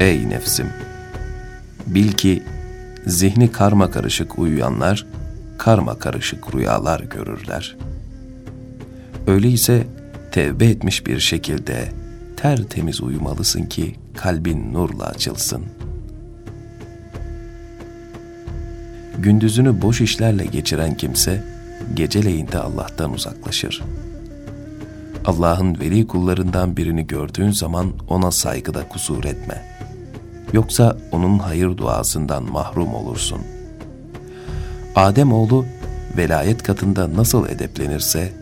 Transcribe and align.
Ey 0.00 0.30
nefsim! 0.30 0.66
Bil 1.86 2.12
ki 2.12 2.42
zihni 3.06 3.52
karma 3.52 3.90
karışık 3.90 4.38
uyuyanlar 4.38 5.06
karma 5.58 5.98
karışık 5.98 6.54
rüyalar 6.54 7.00
görürler. 7.00 7.76
Öyleyse 9.26 9.86
tevbe 10.32 10.66
etmiş 10.66 11.06
bir 11.06 11.20
şekilde 11.20 11.88
tertemiz 12.36 13.00
uyumalısın 13.00 13.62
ki 13.62 13.94
kalbin 14.16 14.72
nurla 14.72 15.06
açılsın. 15.06 15.64
Gündüzünü 19.18 19.82
boş 19.82 20.00
işlerle 20.00 20.46
geçiren 20.46 20.96
kimse 20.96 21.44
geceleyin 21.94 22.48
de 22.48 22.58
Allah'tan 22.58 23.12
uzaklaşır. 23.12 23.82
Allah'ın 25.24 25.80
veli 25.80 26.06
kullarından 26.06 26.76
birini 26.76 27.06
gördüğün 27.06 27.50
zaman 27.50 27.92
ona 28.08 28.30
saygıda 28.30 28.88
kusur 28.88 29.24
etme. 29.24 29.76
Yoksa 30.56 30.96
onun 31.12 31.38
hayır 31.38 31.76
duasından 31.76 32.42
mahrum 32.52 32.94
olursun. 32.94 33.40
Adem 34.94 35.32
oğlu 35.32 35.66
velayet 36.16 36.62
katında 36.62 37.16
nasıl 37.16 37.48
edeplenirse 37.48 38.32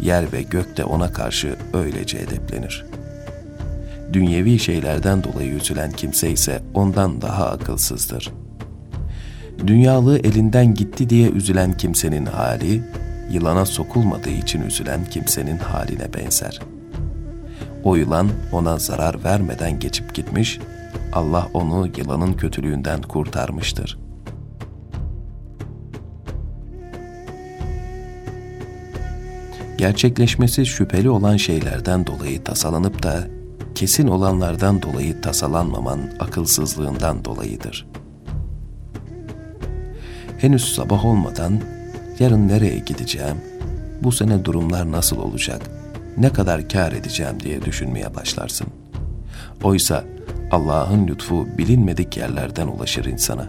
yer 0.00 0.32
ve 0.32 0.42
gök 0.42 0.76
de 0.76 0.84
ona 0.84 1.12
karşı 1.12 1.56
öylece 1.72 2.18
edeplenir. 2.18 2.86
Dünyevi 4.12 4.58
şeylerden 4.58 5.24
dolayı 5.24 5.52
üzülen 5.52 5.92
kimse 5.92 6.30
ise 6.30 6.62
ondan 6.74 7.22
daha 7.22 7.46
akılsızdır. 7.46 8.32
Dünyalığı 9.66 10.18
elinden 10.18 10.74
gitti 10.74 11.10
diye 11.10 11.30
üzülen 11.30 11.76
kimsenin 11.76 12.26
hali, 12.26 12.82
yılana 13.30 13.66
sokulmadığı 13.66 14.30
için 14.30 14.62
üzülen 14.62 15.04
kimsenin 15.04 15.58
haline 15.58 16.14
benzer. 16.14 16.60
O 17.84 17.96
yılan 17.96 18.28
ona 18.52 18.78
zarar 18.78 19.24
vermeden 19.24 19.78
geçip 19.78 20.14
gitmiş, 20.14 20.58
Allah 21.12 21.48
onu 21.54 21.88
yılanın 21.96 22.32
kötülüğünden 22.32 23.02
kurtarmıştır.'' 23.02 24.08
gerçekleşmesi 29.78 30.66
şüpheli 30.66 31.10
olan 31.10 31.36
şeylerden 31.36 32.06
dolayı 32.06 32.44
tasalanıp 32.44 33.02
da 33.02 33.26
kesin 33.74 34.08
olanlardan 34.08 34.82
dolayı 34.82 35.20
tasalanmaman 35.20 36.00
akılsızlığından 36.20 37.24
dolayıdır. 37.24 37.86
Henüz 40.38 40.74
sabah 40.74 41.04
olmadan 41.04 41.60
yarın 42.18 42.48
nereye 42.48 42.78
gideceğim, 42.78 43.36
bu 44.02 44.12
sene 44.12 44.44
durumlar 44.44 44.92
nasıl 44.92 45.18
olacak, 45.18 45.70
ne 46.16 46.32
kadar 46.32 46.68
kar 46.68 46.92
edeceğim 46.92 47.40
diye 47.40 47.62
düşünmeye 47.62 48.14
başlarsın. 48.14 48.66
Oysa 49.62 50.04
Allah'ın 50.50 51.08
lütfu 51.08 51.48
bilinmedik 51.58 52.16
yerlerden 52.16 52.66
ulaşır 52.66 53.04
insana. 53.04 53.48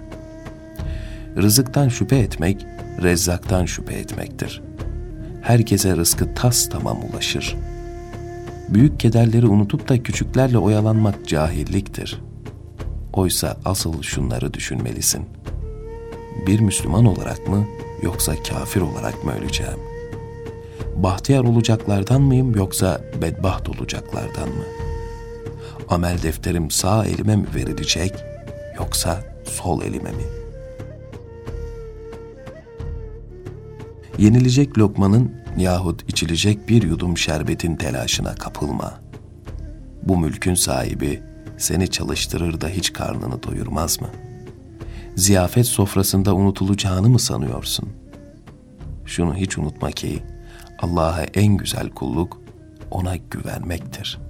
Rızıktan 1.38 1.90
şüphe 1.90 2.18
etmek, 2.18 2.66
rezzaktan 3.02 3.66
şüphe 3.66 3.94
etmektir.'' 3.94 4.70
herkese 5.42 5.96
rızkı 5.96 6.34
tas 6.34 6.70
tamam 6.70 6.98
ulaşır. 7.12 7.58
Büyük 8.70 9.00
kederleri 9.00 9.48
unutup 9.48 9.90
da 9.90 10.04
küçüklerle 10.04 10.58
oyalanmak 10.58 11.28
cahilliktir. 11.28 12.22
Oysa 13.14 13.58
asıl 13.66 14.02
şunları 14.02 14.54
düşünmelisin. 14.54 15.26
Bir 16.48 16.60
Müslüman 16.60 17.06
olarak 17.06 17.48
mı 17.48 17.68
yoksa 18.02 18.34
kafir 18.44 18.82
olarak 18.82 19.24
mı 19.26 19.32
öleceğim? 19.40 19.80
Bahtiyar 20.96 21.44
olacaklardan 21.44 22.22
mıyım 22.22 22.56
yoksa 22.56 23.02
bedbaht 23.22 23.70
olacaklardan 23.70 24.50
mı? 24.50 24.89
Amel 25.90 26.22
defterim 26.24 26.72
sağ 26.72 27.06
elime 27.06 27.36
mi 27.36 27.46
verilecek 27.56 28.14
yoksa 28.78 29.24
sol 29.46 29.82
elime 29.82 30.12
mi?'' 30.12 30.40
Yenilecek 34.20 34.78
lokmanın 34.78 35.32
yahut 35.58 36.10
içilecek 36.10 36.70
bir 36.70 36.84
yudum 36.84 37.18
şerbetin 37.18 37.76
telaşına 37.76 38.36
kapılma. 38.36 39.00
Bu 40.04 40.18
mülkün 40.18 40.54
sahibi 40.54 41.24
seni 41.58 41.88
çalıştırır 41.88 42.62
da 42.62 42.68
hiç 42.68 42.94
karnını 42.94 43.44
doyurmaz 43.44 44.02
mı? 44.02 44.08
Ziyafet 45.16 45.66
sofrasında 45.66 46.36
unutulacağını 46.36 47.10
mı 47.10 47.20
sanıyorsun? 47.20 47.90
Şunu 49.06 49.36
hiç 49.36 49.58
unutma 49.58 49.92
ki 49.92 50.24
Allah'a 50.80 51.24
en 51.24 51.58
güzel 51.58 51.90
kulluk 51.90 52.42
ona 52.92 53.16
güvenmektir.'' 53.16 54.29